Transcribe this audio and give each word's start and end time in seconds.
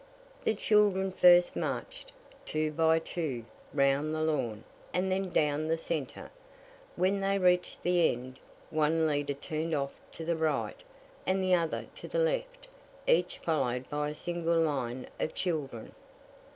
The 0.45 0.55
children 0.55 1.11
first 1.11 1.55
marched, 1.55 2.11
two 2.43 2.71
by 2.71 2.97
two, 2.97 3.45
round 3.71 4.15
the 4.15 4.23
lawn, 4.23 4.63
and 4.95 5.11
then 5.11 5.29
down 5.29 5.67
the 5.67 5.77
centre. 5.77 6.31
When 6.95 7.19
they 7.21 7.37
reached 7.37 7.83
the 7.83 8.11
end, 8.11 8.39
one 8.71 9.05
leader 9.05 9.35
turned 9.35 9.75
off 9.75 9.93
to 10.13 10.25
the 10.25 10.35
right, 10.35 10.81
and 11.27 11.43
the 11.43 11.53
other 11.53 11.85
to 11.97 12.07
the 12.07 12.17
left, 12.17 12.67
each 13.05 13.37
followed 13.37 13.87
by 13.91 14.09
a 14.09 14.15
single 14.15 14.57
line 14.59 15.03
of 15.19 15.29
the 15.29 15.35
children. 15.35 15.93